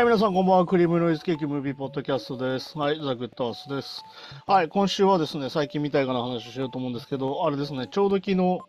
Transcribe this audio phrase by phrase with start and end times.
[0.00, 0.64] はい、皆さんこんばんは。
[0.64, 2.78] クリームノイズケーキムービーポッドキャストです。
[2.78, 4.02] はい、ザ・グッドハウスです。
[4.46, 8.60] はい、今週はですね、最近みたいかな話をしようと思うんですけど、あれですね、ちょうど昨日、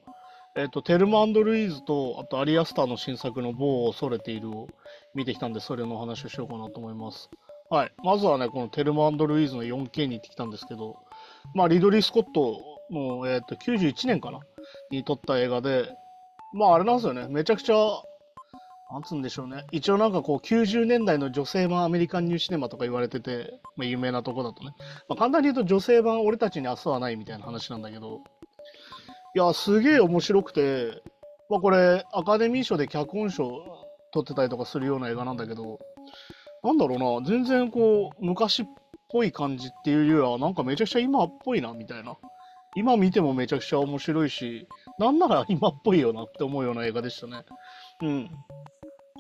[0.58, 4.68] えっ、と、テルマルイーズと、あとアリアスターの新作の某を恐れているを
[5.16, 7.30] 見てきたんで、それの話をしようかなと思います。
[7.70, 10.98] はい、まずはね、このテルマルイーズの 4K に行ってきたんですけど、
[11.56, 12.60] まあ、リドリー・スコット
[12.92, 14.42] の、えっ、と、91年かな？
[14.90, 15.96] に撮った映画で、
[16.52, 17.76] まあ、あれなんですよね、めちゃくちゃ、
[18.92, 19.66] なんつうんでしょうね。
[19.72, 24.74] 一応なんかこう90年代の女性版アメリカンニューシネマとか言われてて、まあ、有名なとこだとね。
[25.08, 28.22] まあ、簡単に言うと女性版俺たちに明日はないみたいな話なんだけど、
[29.34, 31.02] いや、すげえ面白くて、
[31.50, 33.50] まあこれアカデミー賞で脚本賞
[34.12, 35.80] 取ってたりとかするような映画なんだけど、
[36.64, 38.66] なんだろうな、全然こう昔っ
[39.10, 42.18] ぽい感じっていうよりは、なんかめちゃくちゃ今っぽいなみたいな。
[42.76, 44.68] 今見てもめちゃくちゃ面白いし、
[44.98, 47.44] なんなら今っぽいよなって思うような映画でしたね。
[48.02, 48.30] うん。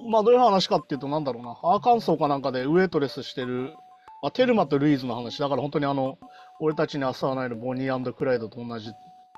[0.09, 3.75] まあどういう話かっていうとなんだろうな、アーカンソーかなんかでウェイトレスしてる、
[4.21, 6.17] まあ、テルマとルイーズの話、だから本当にあの、
[6.59, 8.91] 俺たちに明日はないのボニークライドと同じ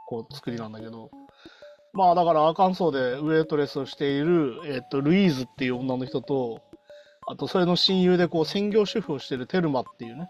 [0.08, 1.10] こう作りなんだけど、
[1.94, 6.62] まあだからアーカンソーでウェイトレスをしている、えっと、ルイーズっていう女の人と、
[7.28, 10.30] あとそれの親友でこう専業主婦をしてるテルマっていうね、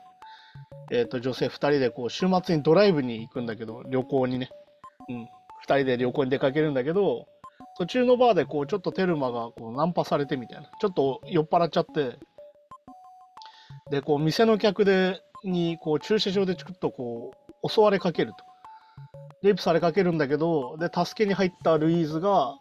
[0.91, 4.49] えっと女性2人でこう週末にドライブに行くんだけど、旅行にね、
[5.09, 5.27] うん、2
[5.63, 7.27] 人で旅行に出かけるんだけど、
[7.77, 10.69] 途中のバーでこうちょっとテルマがこうナンパされてみたいな。
[10.79, 12.19] ちょっと酔っ払っちゃって。
[13.89, 17.31] でこう店の客でにこう駐車場でちょっとこ
[17.63, 18.37] う襲われかけると。
[19.41, 22.57] レイプされかけるんだけどで助けに入ったルイーズが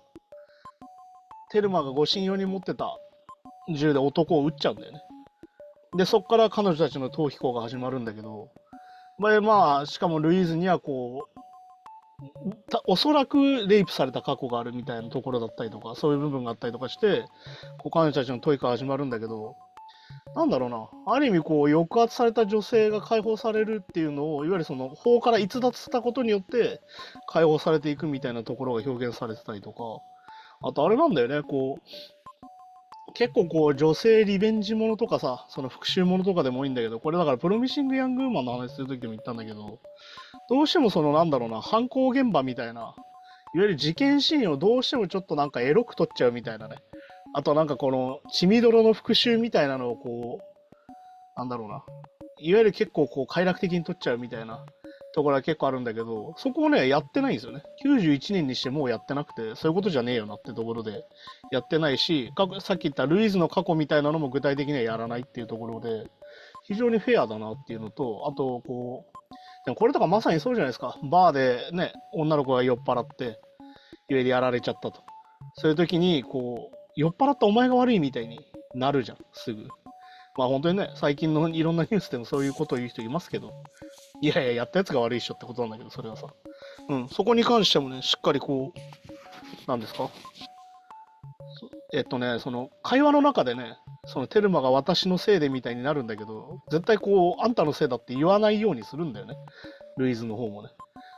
[1.53, 2.97] テルマが護身用に持ってた
[3.73, 5.03] 銃で男を撃っちゃうんだよね。
[5.97, 8.49] でそっから彼女たちの逃避行が始まるんだけど。
[9.19, 11.41] まあ、まあ、しかもルイーズにはこう
[12.87, 17.25] おそらくレイプされた過去があるみたいなところだったりとか、そういう部分があったりとかして、
[17.79, 19.57] こう彼女たちの問いから始まるんだけど、
[20.35, 26.81] なんだろうな、ある意味こう抑圧された女性が解放されるっていうのを、いわゆるその法から逸脱したことによって
[27.27, 29.83] 解放されていくみたいなところが表現されてたりとか、
[30.63, 39.81] あとあれなんだよね、こう、結構こう女性リベンジものとかさ、その復讐ものとかでもいいんだけど、これだからプロミシング・ヤング・ウーマンの話するときでも言ったんだけど、
[40.49, 42.95] どうしてもそのなんだろうな、犯行現場みたいな、
[43.55, 46.77] いわゆる事件シーンをどうしてもちょっとなんかエロく撮っちゃうみたいなね。
[47.35, 51.85] あとなんかこの血みどろの復讐みたいなのをこう、なんだろうな。
[52.39, 54.65] いわゆる結構こう快楽的に撮っちゃうみたいな
[55.15, 57.63] ところは結構あるんだけど、そこをね、やってないんですよね。
[57.85, 61.05] 91年にしてもうやってなくて、そういうことじゃねえよなってところで
[61.51, 66.11] やってないし、さっき言ったルイズの過去みたいなのも具体的にはやらないっていうところで、
[66.65, 69.13] 非常にフェアだなっていうのと、あと、こう、
[69.65, 70.99] でもこれとかまさにそうじゃないですか。
[71.05, 73.35] バーでね、女の子が酔っ払って、いわ
[74.09, 75.03] ゆるやられちゃったと。
[75.55, 78.41] そういう時に、こう、酔っ払ったお前が悪いみたいに
[78.75, 79.69] なるじゃん、すぐ。
[80.37, 83.53] まあ本当にね、最近のいろんなニュースでもそういうことを言う人いますけど、
[84.21, 86.27] いやいや、やったやつが悪いっしょってことなんだけど、それはさ。
[86.89, 90.11] うん、そこに関してもね、しっかりこう、なんですか？
[91.93, 93.77] えっとね、その会話の中でね、
[94.07, 99.37] そのテルマが私のせいでみたいになるんだけど、絶対こう、あんたのせいだって言わないようにするんだよね。
[99.97, 100.71] ルイズの方もね。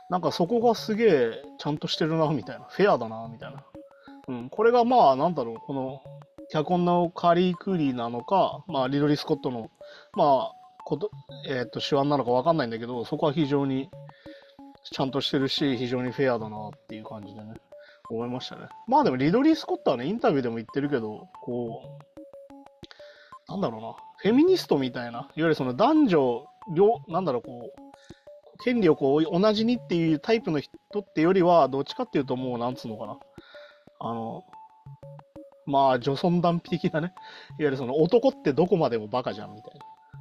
[0.09, 2.65] なんかそこがすげえちゃんとしてるな、みたいな。
[2.69, 3.65] フェアだな、みたいな。
[4.27, 6.01] うん、これがまあ、なんだろう、この、
[6.51, 9.71] 脚本のカリー・クーリーなのか、まあ、リドリー・スコットの、
[10.13, 11.09] まあ、こと、
[11.49, 13.89] えっ、と、手腕なのかわかんないんだけど、そこは非常に
[14.91, 17.55] ちゃんとしてるし、非常にフェアだなっていう感じでね。
[18.09, 18.67] 思いましたね。
[18.87, 22.14] まあでもリドリー・スコットはね、インタビューでも言ってるけど、こう、
[23.55, 33.17] なんだろうな、フェミニストみたいな、いわゆるその男女、両、なんだろう、こう、権利をこう同じにっていうタイプの人ってよりは、どっちかっていうともう、なんつうのかな、
[33.99, 34.43] あの、
[35.65, 39.79] まあ、女尊男卑的なね、いわゆるその男ってどこまでもバカじゃんみたい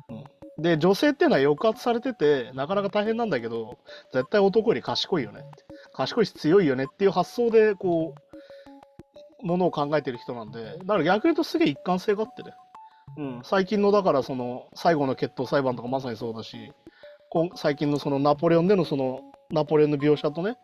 [0.09, 0.16] な。
[0.16, 3.78] うん、で、女性っていうのは抑圧されてて、なかなか大変なんだけど、
[4.13, 5.42] 絶対男より賢いよね。
[5.92, 8.15] 賢いし強いよねっていう発想で、こ
[9.42, 12.53] う、ものを考えてる人なんで、だから逆に言うとすげえ一貫性があってね。
[13.16, 16.72] うん、最近のだからその最後の決闘裁判とかまさにそうだし、
[17.57, 19.21] 最近のそのナポレオンでのその
[19.51, 20.57] ナポレオンの描写とね、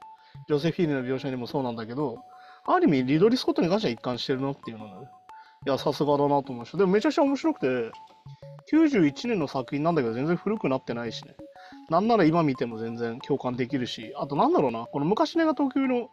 [0.48, 2.18] ジョセフィーヌの描写にもそうなんだけど、
[2.64, 5.08] ある意味リドリー・スコットに関しては一貫してるなっていうのね、
[5.66, 6.76] いや、さすがだなと思いまし。
[6.76, 7.66] でもめちゃくちゃ面白くて、
[8.72, 11.34] 91年の作品なんだけど全然古くなってないしね。
[11.88, 16.08] なんなら今見ても全然共感できるし、あとなんだろうな、この昔の映画特有の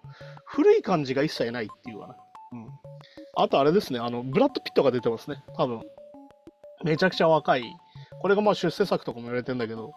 [0.45, 2.15] 古い感じが一切ないっていうかな。
[2.53, 2.67] うん。
[3.35, 5.81] あとあれですね、あの、ブラッド・ピットが出てますね、多分。
[6.83, 7.63] めちゃくちゃ若い。
[8.21, 9.93] これがまあ出世作とかも言われてんだけど、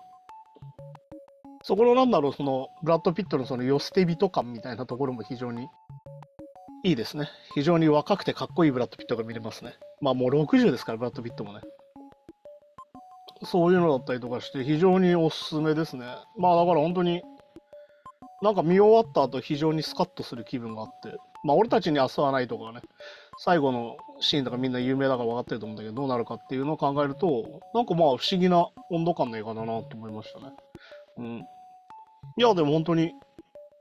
[1.62, 5.68] そこのなんだろう、その、ブラッド・ピットのその、よ捨て人感みたいなところも非常に
[6.84, 7.28] いいですね。
[7.54, 9.74] 非常に若くてかっこいいブラッド・ピットが見れますね。
[10.00, 11.60] まあもう60ですから、ブラッド・ピットもね。
[13.44, 16.06] そういうのだったりとかして、非常におすすめですね。
[16.36, 17.22] まあだから本当に、
[18.42, 22.80] なんか見終わった後、非常にスカッとする気分があって、まあ俺たちに明日はないとかね、
[23.42, 30.52] 最後のシーンとかみんな有名だから分かってると思うんだけど、どうなるかっていうのを考えると、なんかまあ不思議な温度感の映画だなと思いましたね。
[31.16, 31.36] うん。
[31.38, 33.14] いや、でも本当に、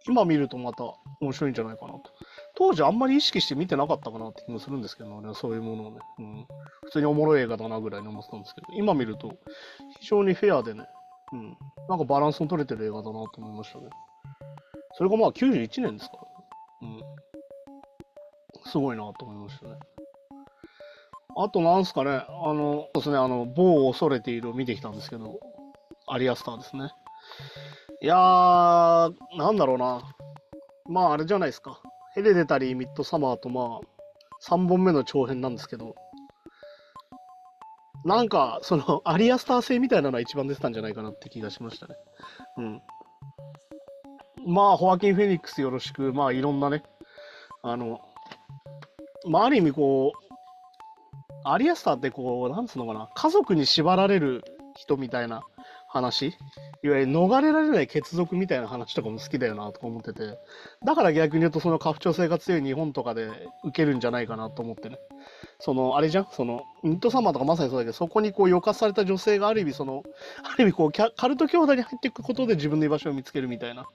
[0.07, 0.85] 今見るとまた
[1.19, 2.03] 面白いんじゃないかなと。
[2.55, 5.99] 当時あんまり意識して見てなかったかなって気もするんですけど、俺はそういうものをね。
[6.19, 6.47] うん。
[6.85, 9.33] 普通におもろい映画だなぐらいに思ってたんですけど、今見ると
[9.99, 10.85] 非常にフェアでね、
[11.33, 11.57] うん。
[11.89, 13.89] なんかバランスの取れてる映画だなと思いましたね。
[14.97, 16.15] それがまあ91年ですか
[16.81, 17.28] ら、ね、うん。
[18.69, 19.75] すごいなと思いましたね。
[21.35, 25.39] あとなんすかね、あの、そうですね、あの、某を恐れているを見てきたんですけど、
[26.07, 26.91] アリアスターですね。
[28.01, 30.01] いやー、なんだろうな。
[30.85, 31.81] まああれじゃないですか。
[32.15, 33.79] ヘレデタリー、ミッドサマーとまあ、
[34.41, 35.95] 3本目の長編なんですけど、
[38.05, 41.95] なんか、その、アリアスター性みたいなのは一番出てたんじゃないかなって気がしましたね。
[42.57, 42.81] うん。
[44.47, 46.83] まあ、ホアキン・フェニックスよろしく、まあ、いろんなね、
[47.61, 47.99] あの、
[49.27, 50.33] まあ、ある意味こう、
[51.43, 54.43] アリアスターってこう、なんつうのかな、家族に縛られる
[54.75, 55.41] 人みたいな
[55.89, 56.37] 話？
[56.81, 60.37] いわゆる逃れられない血族みたいな話とかも好きだよなとか思ってて、
[60.85, 63.27] だから逆に言うとその家父長性が強い日本とかで
[63.63, 64.97] 受けるんじゃないかなと思ってね。
[65.59, 66.27] その、あれじゃん？
[66.31, 70.03] その、ミッドサマーとかまさにそうだけど、そこにこう、予かされた女性がある意味その、
[70.43, 73.85] ある意味こう、カルト兄弟に入っていくことで自分の居場所を見つけるみたいな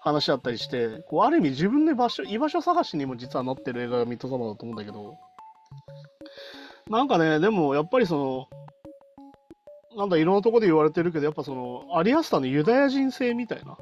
[0.00, 5.18] 話だったりして、こう、ある意味自分の居場所、居場所探しにも実はなってる映画がミッドサマーだと思うんだけど、
[6.88, 8.59] なんかね、でもやっぱりその、
[9.96, 13.76] なんだ、いろんなとこで言われてるけど、やっぱその、アリアスタのユダヤ人性みたいな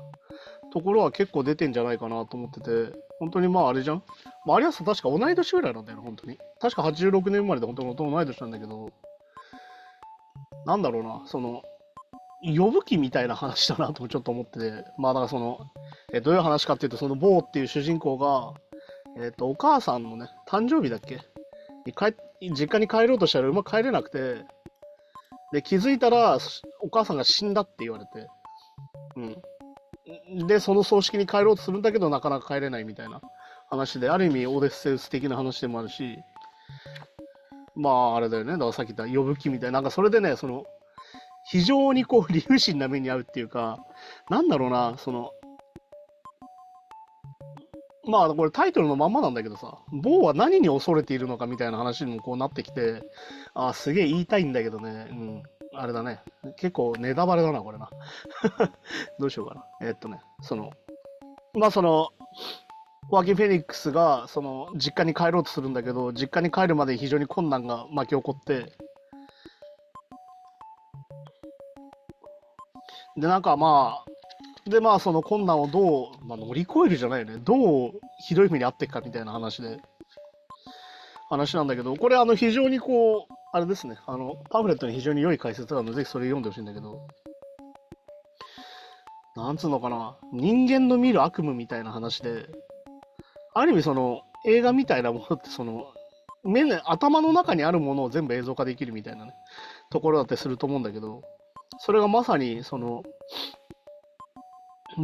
[0.73, 4.03] ところは結構出てんじゃないかなと思ってて、本当にまああれじゃん。
[4.47, 6.39] まあ、アリアスタ確か同い年ぐらいなんだよね、本当に。
[6.61, 8.91] 確か86年生まれで本当に同い年なんだけど、
[10.65, 11.63] なんだろうな、その、
[12.43, 15.59] 呼ぶ気みたいな話だなとちょっと思ってて、まあだからその、
[16.13, 18.55] えどういう話かっていうと、そのボーっていう主人公が、
[19.17, 21.21] えっ、ー、と、お母さんのね、誕生日だっけ？
[21.85, 22.15] に帰
[22.55, 24.45] 実家に帰ろうとしたらうまく帰れなくて、
[25.53, 26.39] で、気づいたら、
[26.81, 28.29] お母さんが死んだって言われて、
[29.17, 30.47] うん。
[30.47, 33.21] で、その葬式に帰ろうとするんだけど、なかなか帰れないみたいな
[33.71, 36.19] 話で、ある意味、オデッセウス的な話でもあるし、
[37.75, 38.53] まあ、あれだよね。
[38.53, 40.65] だからさっき言った呼ぶ気みたいな、なんかそれでね、その、
[41.45, 43.79] 非常にこう、理不尽な目に遭うっていうか、
[44.29, 45.31] なんだろうな、その、
[48.09, 53.03] まあこれタイトルのまんまなんだけどさ、ボーは何に恐れているのかみたいな話にもこうなってきて、
[53.55, 55.43] あすげえ言いたいんだけどね、うん、
[55.75, 56.23] あれだね、
[56.57, 57.91] 結構ネタバレだな、これな。
[59.21, 59.65] どうしようかな。
[59.83, 60.71] えー、っとね、その、
[61.53, 62.09] まあその、
[63.11, 68.73] ワーキン・フェニックスがその実家に帰ろうとするんだけど、実家に帰るまで非常に困難が巻き起こって、
[73.19, 74.18] で、なんかまあ、
[74.69, 77.37] で、まあ、その困難をどう、まあ、乗り越えるじゃないよね。
[77.39, 79.81] どうひどい目に遭っていくかみたいな話で、
[81.31, 87.07] 話なんだけど、これ、あの、非常にこう、あれですね、あの、パンフレットに非常に良い解説なので、ぜひそれ読んでほしいんだけど、
[89.37, 92.47] なんつうのかな、人間の見る悪夢みたいな話で、
[93.55, 95.87] ある意味その、映画みたいなものって、その、
[96.45, 99.33] 目ね、頭の中にあるものを全部映像化できるみたいなね、
[99.91, 101.23] ところだってすると思うんだけど、
[101.79, 103.03] それがまさに、その、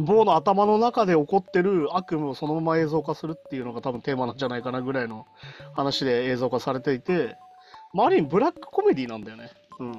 [0.03, 5.25] ボーの頭の中で起こってる悪夢をそのまま映像化するっていうのが多分テーマなんじゃないかなぐらいの
[5.73, 7.37] 話で映像化されていて、
[7.93, 9.49] まあ、ある意味ブラックコメディなんだよね。
[9.79, 9.91] うん。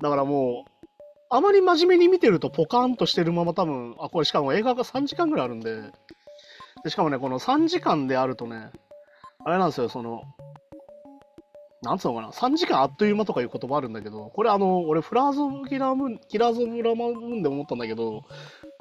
[0.00, 0.70] だからもう、
[1.30, 5.90] あまり真面目に見てるとポカーンとしてるまま多分、あ、これしかも映画が3時間ぐらいあるんで、
[6.84, 8.70] でしかもね、この3時間であるとね、
[9.44, 10.22] あれなんですよ、その、
[11.82, 18.24] なんつうのかな、3時間あっという間とかいう言葉あるんだけど、これあの、俺、フラーズ・キラームーン、キラーズ・オブ・ラマムーンで思ったんだけど、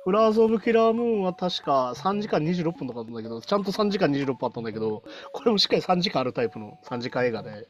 [0.03, 7.67] フラーズ・オブ・キラームーンは確か3時間26分とかあったんだけど、ちゃんと3時間26分あったんだけど、これもしっかり3時間あるタイプの3時間映画で、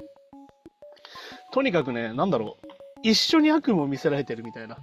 [1.52, 2.68] とにかくね、なんだろう、
[3.04, 4.78] 一緒に悪夢を見せられてるみたいな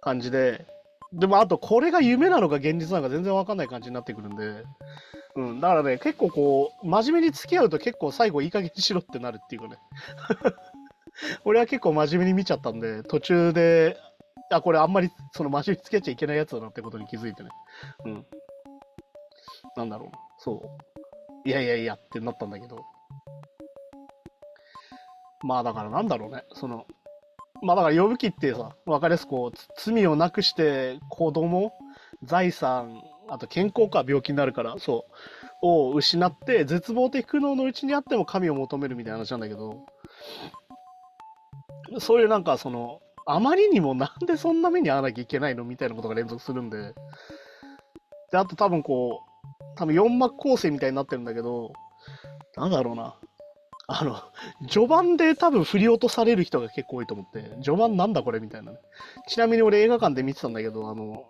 [0.00, 0.66] 感じで、
[1.12, 4.64] でもあとこれが夢なのか現実なのか全然わかんない感じになってくるんで、
[5.36, 9.76] うん、だからね、結構こう、真面目に付き合うと結構最後いい加減にしろってなるっていうかね。
[11.44, 13.96] 俺は結構真面目に見ちゃったんで、途中で、
[14.50, 17.50] あ、これあんまりそのマシにつけちゃいけないやつだなってことに気づいてね。
[18.04, 18.26] うん。
[19.76, 20.10] なんだろう。
[20.38, 20.62] そ
[21.44, 21.48] う。
[21.48, 22.84] いやいやいやってなったんだけど。
[25.42, 26.44] まあだからなんだろうね。
[26.52, 26.86] その、
[27.62, 31.72] まあだから呼ぶ気ってさ、わかりやすくこう、罪をなくして子供、
[32.24, 35.12] 財産、あと健康か病気になるから、そう。
[35.62, 39.86] を失って、絶望的苦悩のうちにあっても神を求めるみたいな話なんだけど、
[41.98, 43.00] そういうなんかその、
[43.32, 46.94] あまりにもなんでそんな目に遭わなきゃいけないのみたいなことが連続するんで、
[48.30, 51.72] で、あと多分こう、多分4幕構成みたいになってるんだけど、
[52.56, 53.16] なんだろうな。
[53.92, 54.20] あの、
[54.68, 58.78] 序盤で多分振り落とされる人が結構多いと思って、序盤なんだこれみたいなね。
[59.26, 61.24] ちなみに俺映画館で見てたんだけど、あの、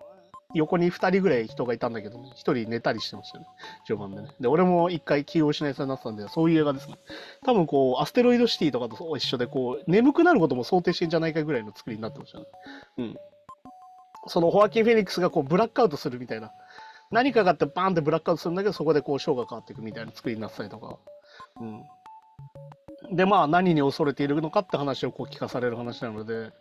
[0.55, 3.51] 横に2人ぐらい人がいたんだけど、1人寝たりしてましたよね。
[3.87, 4.29] 序盤でね。
[4.41, 6.99] で、俺も1回気を失いそうになってたんで、そういう映画ですね。
[7.45, 12.47] 多分こう、アステロイドシティとかと一緒で、こう、眠くなることも想定してんじゃないかぐらいの作りになってましたね。
[12.99, 13.17] うん。
[14.27, 16.53] そのホアキン・フェニックスがこう、ブラックアウトするみたいな。
[17.11, 20.99] 何かがあってバーンってブラックアウトするんだけど、そこでこう、ショーが変わっていくみたいな作りになってたりとか。
[21.61, 21.83] うん。
[23.13, 26.53] で、まあ、何に恐れているのかって話をこう聞かされる話なので、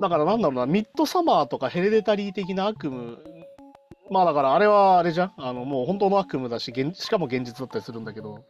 [0.00, 3.16] だからなんだろうな、ミッドサマーとかヘレデタリー的な悪夢、
[4.10, 8.44] まあだからあれはあれじゃん、あのもう本当の悪夢だし、しかも現実だったりするんだけど、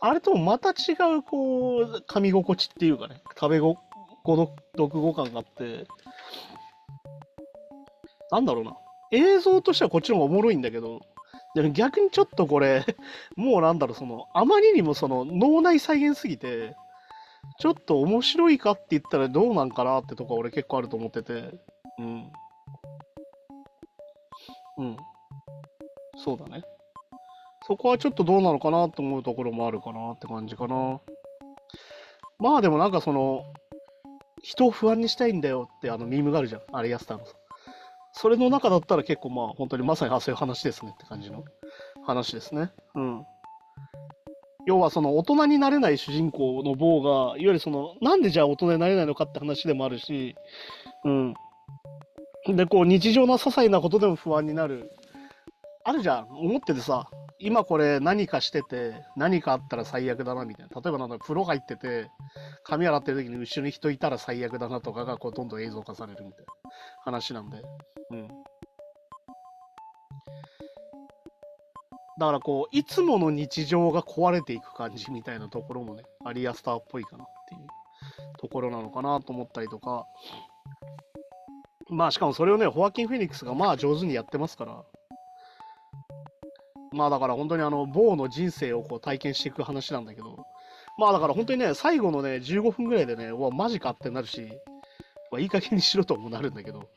[0.00, 3.76] あれともまた違う、こう、噛み心地っていうかね、食べご、
[4.24, 5.86] ごど読語感があって、
[8.30, 8.76] なんだろうな、
[9.12, 11.00] 映像としてはこっちの方がおもろいんだけど、
[11.54, 12.84] でも逆にちょっとこれ、
[13.36, 16.76] もうなんだろう、その、あまりにもその脳内再現すぎて、
[17.60, 21.52] ちょっと面白いかって言ったらどうなんかなってとこ俺結構あると思ってて、
[21.98, 22.32] うん。
[24.78, 24.96] うん。
[26.16, 26.62] そうだね。
[27.66, 31.00] そこはちょっとどうなのかなと思うところもあるかなって感じかな。
[32.38, 33.44] まあでもなんかその、
[34.42, 36.62] 人を不安にしたいんだよってあのミームがあるじゃん。
[36.72, 37.34] あれやってたのさ。
[38.12, 41.44] それの中だったら結構まあ本当にまさにあそういう話ですねって感じの
[42.06, 42.72] 話ですね。
[42.94, 43.26] うん。
[44.70, 50.36] 要はその大人になれない主人公の棒が、いわゆるその、なんでじゃあ大人になれないのかって話でもあるし、
[51.04, 51.34] うん。
[52.56, 54.92] で、こう日常の些細なことでも不安になる。
[55.82, 56.28] あるじゃん。
[56.28, 57.08] 思っててさ、
[57.40, 60.80] 今これ何かしてて、何かあったら最悪だなみたいな。
[60.80, 62.08] 例えばなんだろう風呂入ってて、
[62.62, 66.52] 髪洗ってる時に後ろに人いたら最悪だなとかが、こうどんどん映像化されるみたいな
[67.04, 67.60] 話なんで。
[68.10, 68.28] うん。
[72.20, 77.60] だからこう、いつもの日常が壊れていく感じみたいなところもね、アリアスターっぽいかなっていう
[78.38, 80.04] ところなのかなと思ったりとか、
[81.88, 84.84] まあしかもそれをね、ホアキン・フェニックスがまあ上手にやってますから、
[86.92, 90.44] まあだから本当にあの、某の人生をこう体験していく話なんだけど、
[90.98, 94.46] まあだから本当にね、最後のね、15分ぐらいでね、うわ、マジかってなるし、
[95.30, 96.90] まあ、いい加減にしろともなるんだけど、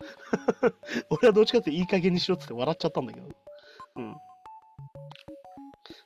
[1.10, 3.30] 俺はどっちかっていい加減にしろっつって笑っちゃったんだけど、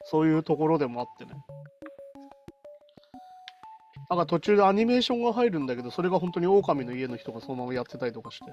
[0.10, 1.32] そういうところでもあってね。
[4.10, 8.46] なんか途中でアニメーションが入るんだけど、それが本当に狼の家の人がそのままやってたりとかして、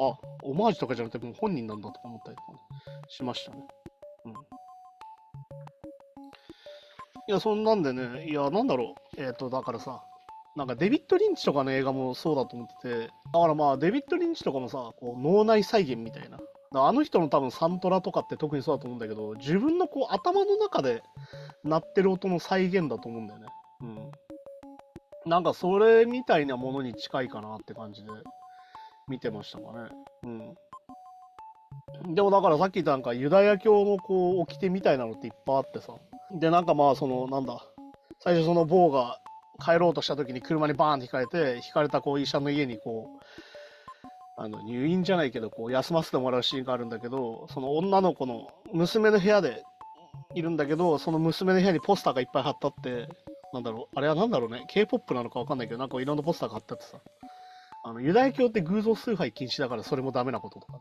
[0.00, 2.58] あ、オマージュとかじゃなくてもう本人なんだとか思ったりとか、ね、
[3.08, 3.58] しましたね。
[4.24, 4.32] うん。
[4.32, 4.36] い
[7.28, 9.22] や、そんなんでね、いや、なんだろう。
[9.22, 10.02] えっ、と、だからさ、
[10.56, 16.38] なんかデビッド・リンチとかの映画もそうだと思ってて、だからまあ、デビッド・リンチとかもさ、こう脳内再現みたいな。
[16.72, 21.02] あの人の多分サントラとかって特にそうだと思うんだけど、自分のこう頭の中で
[21.64, 23.46] 鳴ってる音の再現だと思うんだよね。
[23.80, 24.10] うん。
[25.26, 28.10] なんかそれみたいなものに近いかなって感じで
[29.08, 29.88] 見てましたかね。
[30.22, 32.14] うん。
[32.14, 35.94] でもだからさっき言ったなんかユダヤ教のこう掟みたいなのっていっぱいあってさ。
[36.32, 37.66] で、なんかまあそのなんだ、
[38.20, 39.18] 最初その坊が
[39.58, 43.49] 帰ろうとした時に車にバーンって引かれて、引かれたこう医者の家にこう、
[44.42, 49.64] あの入院じゃないけどこう休ませてもらうシーンがあるんだけど、その女の子の娘の部屋で
[50.34, 53.08] いるんだけど、その娘の部屋にポスターがいっぱい貼ってあって、
[53.52, 57.00] なんだろう、あれはなんだろうね、K-POP なのかわかんないけど、なんかいろんなポスターが貼ってあってさ、
[57.84, 60.78] あのユダヤ教って偶像崇拝禁止だからそれもダメなこととかね。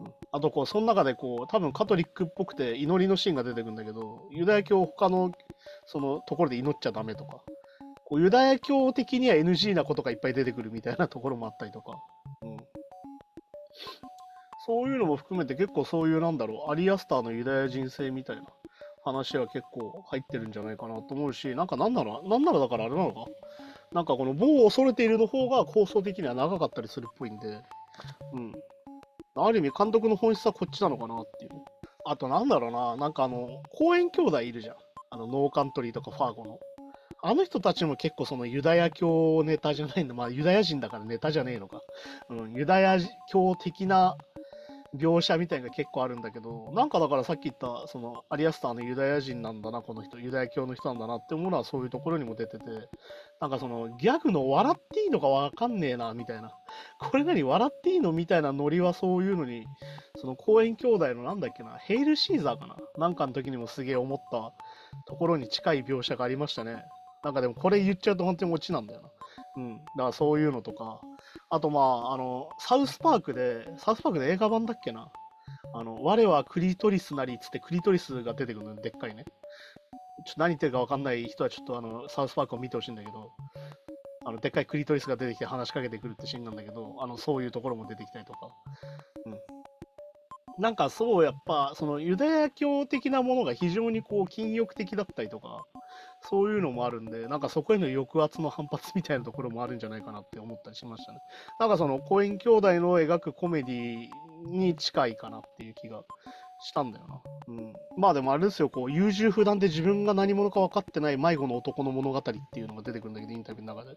[0.00, 5.32] うん、あとこう、その中でこう、多分カトリックっぽくて祈りのシーンが出てくるんだけど、ユダヤ教他の
[5.86, 7.40] そのところで祈っちゃダメとか、
[8.04, 11.98] こうユダヤ教的には NG なことがいっぱい出てくるみたいなところもあったりとか、
[14.68, 18.42] そういうのも含めて結構そういうなんだろう、アリアスターのユダヤ人生みたいな
[19.02, 23.24] 話は結構入ってるんじゃないかなと思うし、なんかなんなら、なんならだからあれなのか？
[23.92, 27.62] なんかこの棒を恐れているの方が構想的には長かったりするっぽいんで、
[28.34, 28.52] うん。
[29.36, 31.52] ある意味監督の本質はこっちなのかなっていう。
[32.04, 34.76] あとなんだろうな、なんかあの、公園兄弟いるじゃん。
[35.10, 36.58] あの、ノーカントリーとかファーゴの。
[37.20, 40.14] あの人たちも結構そのユダヤ教ネタじゃないんだ。
[40.14, 41.80] まあユダヤ人だからネタじゃねえのか。
[42.30, 42.98] うん、ユダヤ
[43.32, 44.16] 教的な
[44.96, 52.64] 描写みたいなのが結構あるんだけど、なんかだからさっき言った、そのアリアスターのユダヤ人なんだな、この人、ユダヤ教の人なんだなって思うのはそういうところにも出てて、
[53.40, 56.52] なんかそのギャグの笑っていいのかわかんねえな、みたいな。
[56.98, 59.66] これ何笑っていいのみたいなノリはそういうのに、
[60.16, 64.52] その公園兄弟のなんだっけな、ヘイルシーザーかななんかの時にもすげえ思った
[65.06, 66.84] ところに近い描写がありましたね。
[67.22, 69.10] なんかでもこれ言っちゃうと本当にオチなんだよな。
[69.58, 69.78] うん。
[69.78, 71.00] だからそういうのとか、
[71.50, 75.10] あとまあ、あの、サウスパークで、サウスパークで映画版だっけな。
[75.74, 79.24] あの、我はクリトリスなりっつってクリトリスが出てくるのでっかいね。
[80.24, 83.32] ちょっと何言ってるか分かんない人はちょっとあの、サウスパークを見てほしいんだけど、
[84.24, 88.48] あの、でっかいクリトリスが出てきて話しかけてくるってシーンなんだけど、あの、そういうところも出てきたりとか。
[89.26, 89.38] うん。
[90.62, 95.64] なんかそう、やっぱ、そのユダヤ教的なものが非常にこう、禁欲的だったりとか、
[96.22, 101.18] そういうのもあるんで、なんかそこへの抑圧の反発みたいなところもあるんじゃないかなって思ったりしましたね。
[101.60, 104.08] なんかその、コエン兄弟の描くコメディ
[104.46, 106.02] に近いかなっていう気が
[106.60, 107.20] したんだよな。
[107.48, 107.72] うん。
[107.96, 113.96] まあでもあれですよ、こう、優柔不断で自分が何者か分かってない迷子の男の物語っていうのが出てくるんだけど、インタビューの中で。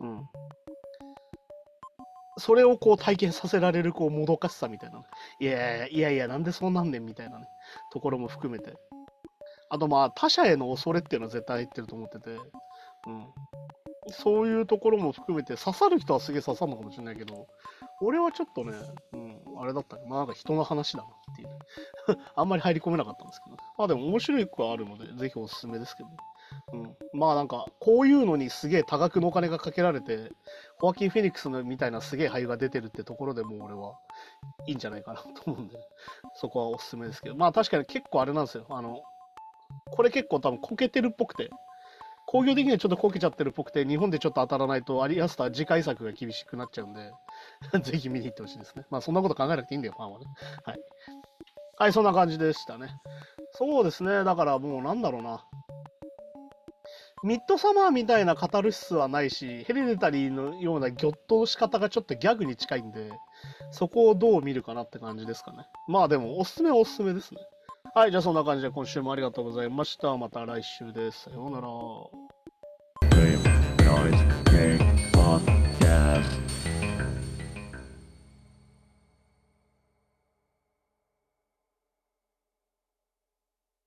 [0.00, 0.28] うん。
[2.38, 5.04] それをこう体験させられるこうもどかしさみたいなね。
[5.40, 7.46] いやいやいやいや、なんでそうなんねんみたいなね、
[7.92, 8.74] ところも含めて。
[9.68, 13.26] あとまあ他者への恐れっていうのは絶対入ってると思ってて、うん。
[14.12, 17.48] そういうところも含めて刺さる人はすげえ刺さるのかもしれないけど、
[18.00, 18.72] 俺はちょっとね、
[19.12, 20.02] うん、あれだったね。
[20.08, 21.54] まあなんか人の話だなっていうね。
[22.36, 26.10] あんまり入り込めなかったんですけど、まあでも面白いくはあるので、ぜひおすすめですけど。
[26.72, 30.30] うん、まあなんか、こういうのにすげえ多額のお金がかけられて、
[30.78, 33.94] ホアキン・フェニックスのみたいなすげえ俳優が出てるってところでもう俺は
[34.66, 35.76] いいんじゃないかなと思うんで、
[36.34, 38.66] そこはおすすめですけど、まあ確かに結構あれなんですよ。
[38.68, 39.02] あの、
[39.90, 41.50] これ結構多分こけてるっぽくて、
[42.26, 47.12] 工業的にはちょっとこけちゃってるっぽくて、日本でちょっと当たらないと、アリアスター次回作が厳しくなっちゃうんで、
[47.82, 48.84] ぜひ見に行ってほしいですね。
[48.90, 50.26] まあそんなこと考えなくていいんだよ、ファンはね。
[50.64, 50.80] はい。
[51.78, 52.88] はい、そんな感じでしたね。
[53.52, 55.44] そうですね、だからもうなんだろうな。
[57.22, 63.10] ミッドサマーみたいなカタルシスはないし、ヘレデタリーのようなギョッとの仕方がちょっとギャグに近いんで、
[63.70, 65.66] そこをどう見るかなって感じですかね。
[65.88, 67.40] まあでも、おすすめはおすすめですね。
[67.96, 70.14] はい、じゃあそんな感じで今週もありがとうございました。
[70.18, 71.22] また来週です。
[71.22, 71.66] さようなら。